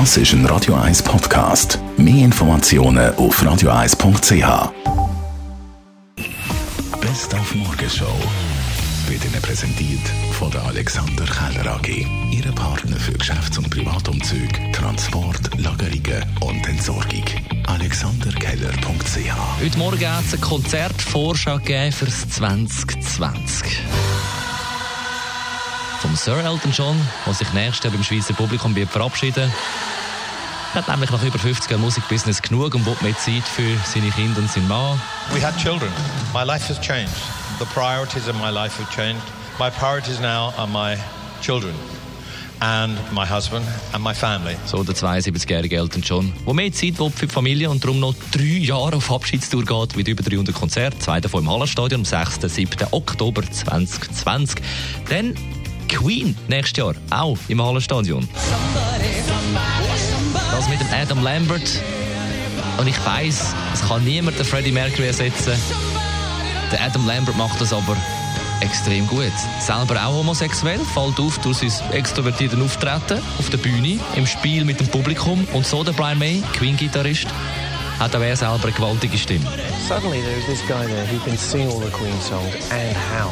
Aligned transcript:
Das 0.00 0.16
ist 0.16 0.32
ein 0.32 0.44
Radio 0.46 0.74
1 0.74 1.04
Podcast. 1.04 1.78
Mehr 1.96 2.24
Informationen 2.24 3.14
auf 3.14 3.40
radio1.ch. 3.40 4.72
Best 7.00 7.32
auf 7.32 7.54
Morgenshow 7.54 8.18
wird 9.06 9.24
Ihnen 9.24 9.40
präsentiert 9.40 10.00
von 10.32 10.50
der 10.50 10.64
Alexander 10.64 11.24
Keller 11.24 11.76
AG. 11.76 12.04
Ihre 12.32 12.50
Partner 12.50 12.96
für 12.96 13.12
Geschäfts- 13.12 13.56
und 13.56 13.70
Privatumzüge, 13.70 14.72
Transport, 14.72 15.56
Lagerungen 15.58 16.24
und 16.40 16.68
Entsorgung. 16.68 17.24
AlexanderKeller.ch 17.68 19.60
Heute 19.60 19.78
Morgen 19.78 20.10
hat 20.12 20.24
es 20.24 20.32
eine 20.32 20.42
Konzertvorschau 20.42 21.58
gegeben 21.58 21.92
für 21.92 22.06
das 22.06 22.28
2020. 22.30 23.78
Vom 26.00 26.16
Sir 26.16 26.44
Elton 26.44 26.72
John, 26.72 27.00
der 27.24 27.32
sich 27.32 27.50
nächstes 27.52 27.84
Jahr 27.84 27.92
beim 27.94 28.02
Schweizer 28.02 28.34
Publikum 28.34 28.74
wird 28.74 28.90
verabschieden 28.90 29.50
er 30.74 30.78
hat 30.80 30.88
nämlich 30.88 31.10
nach 31.10 31.22
über 31.22 31.38
50 31.38 31.70
Jahren 31.70 31.82
Musikbusiness 31.82 32.42
genug 32.42 32.74
und 32.74 32.84
will 32.84 32.96
mehr 33.00 33.16
Zeit 33.16 33.44
für 33.44 33.76
seine 33.86 34.10
Kinder 34.10 34.40
und 34.40 34.50
seinen 34.50 34.66
Mann. 34.66 35.00
We 35.32 35.40
had 35.40 35.56
children. 35.56 35.90
My 36.32 36.42
life 36.42 36.68
has 36.68 36.80
changed. 36.80 37.14
The 37.60 37.64
priorities 37.66 38.28
of 38.28 38.34
my 38.34 38.50
life 38.50 38.76
have 38.82 38.90
changed. 38.90 39.22
My 39.60 39.70
priorities 39.70 40.18
now 40.18 40.52
are 40.56 40.66
my 40.66 40.96
children 41.40 41.74
and 42.60 42.98
my 43.12 43.24
husband 43.24 43.64
and 43.92 44.02
my 44.02 44.12
family. 44.12 44.56
So 44.66 44.82
der 44.82 44.96
72-jährige 44.96 45.76
Elton 45.76 46.02
John, 46.02 46.32
der 46.44 46.54
mehr 46.54 46.72
Zeit 46.72 46.98
will 46.98 47.10
für 47.10 47.26
die 47.26 47.32
Familie 47.32 47.70
und 47.70 47.84
darum 47.84 48.00
noch 48.00 48.14
drei 48.32 48.42
Jahre 48.42 48.96
auf 48.96 49.12
Abschiedstour 49.12 49.64
geht 49.64 49.96
mit 49.96 50.08
über 50.08 50.24
300 50.24 50.52
Konzerten. 50.52 51.00
Zwei 51.00 51.20
davon 51.20 51.44
im 51.44 51.50
Hallenstadion 51.50 52.00
am 52.00 52.04
6. 52.04 52.52
7. 52.52 52.88
Oktober 52.90 53.42
2020. 53.48 54.60
Dann 55.08 55.34
Queen 55.88 56.36
nächstes 56.48 56.78
Jahr, 56.78 56.94
auch 57.10 57.38
im 57.46 57.62
Hallenstadion. 57.62 58.28
Das 58.34 59.93
mit 60.74 60.80
dem 60.80 60.92
Adam 60.92 61.22
Lambert. 61.22 61.80
Und 62.78 62.88
ich 62.88 63.06
weiß, 63.06 63.54
es 63.74 63.88
kann 63.88 64.02
niemand 64.02 64.38
den 64.38 64.44
Freddie 64.44 64.72
Mercury 64.72 65.06
ersetzen. 65.06 65.52
Der 66.72 66.82
Adam 66.82 67.06
Lambert 67.06 67.36
macht 67.36 67.60
das 67.60 67.72
aber 67.72 67.96
extrem 68.60 69.06
gut. 69.06 69.32
Selber 69.60 70.04
auch 70.04 70.14
homosexuell, 70.14 70.80
fällt 70.92 71.20
auf 71.20 71.38
durch 71.38 71.58
sein 71.58 71.92
extrovertiertes 71.92 72.60
Auftreten 72.60 73.22
auf 73.38 73.50
der 73.50 73.58
Bühne, 73.58 74.00
im 74.16 74.26
Spiel 74.26 74.64
mit 74.64 74.80
dem 74.80 74.88
Publikum. 74.88 75.46
Und 75.52 75.64
so 75.64 75.84
der 75.84 75.92
Brian 75.92 76.18
May, 76.18 76.42
Queen-Gitarrist, 76.54 77.26
hat 78.00 78.16
auch 78.16 78.20
er 78.20 78.36
selber 78.36 78.64
eine 78.64 78.72
gewaltige 78.72 79.16
Stimme. 79.16 79.46
Suddenly 79.86 80.22
there's 80.22 80.46
this 80.46 80.60
guy 80.66 80.84
there 80.86 81.06
who 81.06 81.18
can 81.24 81.38
sing 81.38 81.68
all 81.68 81.78
the 81.78 81.90
Queen 81.90 82.20
songs 82.20 82.52
and 82.72 82.96
how 82.96 83.30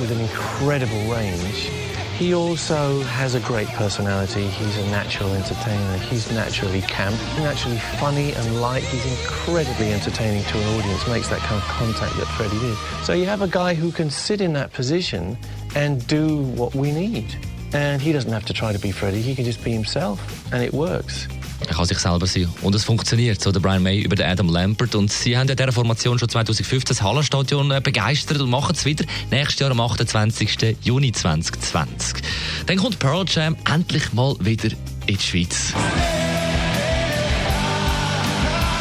with 0.00 0.12
an 0.12 0.20
incredible 0.20 1.12
range. 1.12 1.72
He 2.18 2.34
also 2.34 3.00
has 3.02 3.36
a 3.36 3.40
great 3.40 3.68
personality. 3.68 4.48
He's 4.48 4.76
a 4.76 4.90
natural 4.90 5.32
entertainer. 5.34 5.98
He's 5.98 6.28
naturally 6.32 6.80
camp, 6.80 7.14
naturally 7.38 7.78
funny 8.00 8.32
and 8.32 8.60
light. 8.60 8.82
He's 8.82 9.06
incredibly 9.06 9.92
entertaining 9.92 10.42
to 10.42 10.58
an 10.58 10.80
audience, 10.80 11.06
makes 11.06 11.28
that 11.28 11.38
kind 11.38 11.62
of 11.62 11.68
contact 11.68 12.16
that 12.16 12.26
Freddie 12.36 12.58
did. 12.58 12.76
So 13.04 13.12
you 13.12 13.24
have 13.26 13.40
a 13.40 13.46
guy 13.46 13.74
who 13.74 13.92
can 13.92 14.10
sit 14.10 14.40
in 14.40 14.52
that 14.54 14.72
position 14.72 15.38
and 15.76 16.04
do 16.08 16.38
what 16.38 16.74
we 16.74 16.90
need. 16.90 17.36
And 17.72 18.02
he 18.02 18.10
doesn't 18.10 18.32
have 18.32 18.46
to 18.46 18.52
try 18.52 18.72
to 18.72 18.80
be 18.80 18.90
Freddie, 18.90 19.22
he 19.22 19.36
can 19.36 19.44
just 19.44 19.62
be 19.62 19.70
himself, 19.70 20.52
and 20.52 20.60
it 20.60 20.72
works. 20.72 21.28
Er 21.60 21.74
kann 21.74 21.84
sich 21.84 21.98
selber 21.98 22.26
sein. 22.26 22.48
Und 22.62 22.74
es 22.74 22.84
funktioniert, 22.84 23.40
so 23.40 23.50
der 23.50 23.60
Brian 23.60 23.82
May 23.82 24.00
über 24.00 24.16
den 24.16 24.26
Adam 24.26 24.48
Lambert. 24.48 24.94
Und 24.94 25.12
sie 25.12 25.36
haben 25.36 25.48
ja 25.48 25.54
dieser 25.54 25.72
Formation 25.72 26.18
schon 26.18 26.28
2015 26.28 26.96
das 26.96 27.02
Hallenstadion 27.02 27.70
äh, 27.70 27.80
begeistert 27.82 28.40
und 28.40 28.50
machen 28.50 28.74
es 28.74 28.84
wieder 28.84 29.04
nächstes 29.30 29.58
Jahr 29.60 29.70
am 29.70 29.80
28. 29.80 30.76
Juni 30.82 31.12
2020. 31.12 32.22
Dann 32.66 32.76
kommt 32.76 32.98
Pearl 32.98 33.24
Jam 33.28 33.56
endlich 33.72 34.12
mal 34.12 34.36
wieder 34.40 34.70
in 35.06 35.16
die 35.16 35.22
Schweiz. 35.22 35.72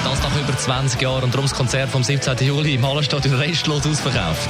Das 0.04 0.22
nach 0.22 0.42
über 0.42 0.58
20 0.58 1.02
Jahren 1.02 1.24
und 1.24 1.34
darum 1.34 1.46
das 1.48 1.58
Konzert 1.58 1.90
vom 1.90 2.04
17. 2.04 2.38
Juli 2.48 2.76
im 2.76 2.86
Hallenstadion 2.86 3.36
restlos 3.36 3.86
ausverkauft. 3.86 4.50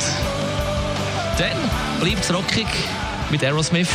Dann 1.38 1.58
bleibt 2.02 2.24
es 2.24 2.34
rockig 2.34 2.68
mit 3.32 3.44
Aerosmith. 3.44 3.90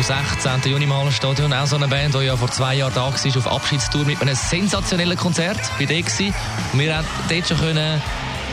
Am 0.00 0.06
16. 0.06 0.72
Juni 0.72 0.84
im 0.84 0.96
Hallenstadion 0.96 1.52
auch 1.52 1.66
so 1.66 1.76
eine 1.76 1.86
Band, 1.86 2.14
die 2.14 2.20
ja 2.20 2.34
vor 2.34 2.50
zwei 2.50 2.76
Jahren 2.76 2.94
da 2.94 3.12
war, 3.12 3.36
auf 3.36 3.46
Abschiedstour 3.46 4.06
mit 4.06 4.18
einem 4.22 4.34
sensationellen 4.34 5.18
Konzert. 5.18 5.58
Bei 5.78 5.84
war. 5.84 6.34
Und 6.72 6.78
wir 6.78 6.96
haben 6.96 7.06
dort 7.28 7.46
schon 7.46 7.58
können 7.58 8.00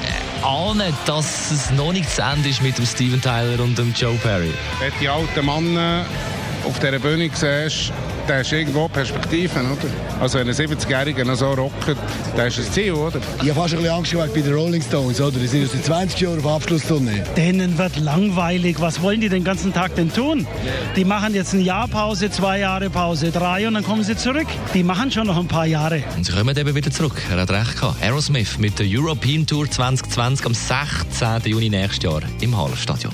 äh, 0.03 0.45
ahnen, 0.45 0.93
dass 1.05 1.49
es 1.51 1.71
noch 1.71 1.93
nicht 1.93 2.13
zu 2.13 2.21
Ende 2.21 2.49
ist 2.49 2.61
mit 2.61 2.77
dem 2.77 2.85
Steven 2.85 3.21
Tyler 3.21 3.63
und 3.63 3.77
dem 3.77 3.93
Joe 3.93 4.15
Perry. 4.15 4.53
Wenn 4.79 4.91
die 4.99 5.07
alten 5.07 5.45
Männer 5.45 6.05
auf 6.65 6.79
dieser 6.79 6.99
Bühne 6.99 7.29
siehst, 7.33 7.93
da 8.27 8.37
hast 8.39 8.51
du 8.51 8.57
irgendwo 8.57 8.87
Perspektiven, 8.87 9.71
oder? 9.71 10.21
Also 10.21 10.39
wenn 10.39 10.47
ein 10.47 10.53
70-Jähriger 10.53 11.23
noch 11.23 11.35
so 11.35 11.51
rockt, 11.53 11.95
dann 12.35 12.47
ist 12.47 12.57
das 12.57 12.71
Ziel, 12.71 12.91
oder? 12.91 13.19
Ich 13.41 13.49
habe 13.49 13.61
fast 13.61 13.73
ein 13.73 13.79
bisschen 13.79 13.95
Angst 13.95 14.11
gehabt 14.11 14.33
bei 14.33 14.41
den 14.41 14.53
Rolling 14.53 14.81
Stones, 14.81 15.21
oder? 15.21 15.39
Die 15.39 15.47
sind 15.47 15.61
jetzt 15.61 15.73
seit 15.73 15.85
20 15.85 16.19
Jahren 16.19 16.39
auf 16.39 16.47
Abschlusstournee. 16.47 17.23
Denen 17.35 17.77
wird 17.77 17.97
langweilig. 17.97 18.77
Was 18.79 19.01
wollen 19.01 19.21
die 19.21 19.29
den 19.29 19.43
ganzen 19.43 19.73
Tag 19.73 19.95
denn 19.95 20.11
tun? 20.11 20.45
Die 20.95 21.05
machen 21.05 21.33
jetzt 21.33 21.53
ein 21.53 21.61
Jahr 21.61 21.87
Pause, 21.87 22.29
zwei 22.29 22.59
Jahre 22.59 22.89
Pause, 22.89 23.31
drei 23.31 23.67
und 23.67 23.75
dann 23.75 23.83
kommen 23.83 24.03
sie 24.03 24.17
zurück. 24.17 24.47
Die 24.73 24.83
machen 24.83 25.11
schon 25.11 25.27
noch 25.27 25.37
ein 25.37 25.47
paar 25.47 25.65
Jahre. 25.65 26.03
Und 26.15 26.25
sie 26.25 26.33
kommen 26.33 26.55
eben 26.57 26.75
wieder 26.75 26.91
zurück. 26.91 27.21
Er 27.31 27.41
hat 27.41 27.51
recht 27.51 27.79
gehabt. 27.79 28.01
Aerosmith 28.01 28.57
mit 28.57 28.77
der 28.79 28.87
European 28.89 29.45
Tour 29.45 29.69
2020 29.69 30.45
am 30.45 30.53
16. 30.53 31.41
Juni 31.45 31.69
nächstes 31.69 32.03
Jahr 32.03 32.21
im 32.41 32.57
Hallenstadion. 32.57 33.13